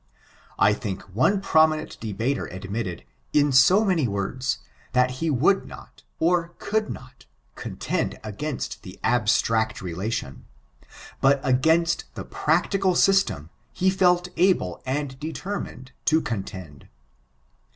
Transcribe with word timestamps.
I 0.57 0.73
think 0.73 1.03
one 1.13 1.41
prominent 1.41 1.99
debater 1.99 2.47
admitted, 2.47 3.03
in 3.33 3.51
so 3.51 3.85
many 3.85 4.07
words, 4.07 4.57
that 4.93 5.11
he 5.21 5.29
would 5.29 5.67
not, 5.67 6.01
br 6.19 6.45
could 6.57 6.89
not, 6.89 7.27
contend 7.53 8.19
against 8.23 8.81
the 8.81 8.99
abstract 9.03 9.79
relation; 9.79 10.45
but, 11.21 11.39
against 11.43 12.05
the 12.15 12.25
practical 12.25 12.95
system, 12.95 13.51
he 13.73 13.91
felt 13.91 14.27
able 14.37 14.81
and 14.87 15.19
determined 15.19 15.91
to 16.05 16.19
contend. 16.19 16.87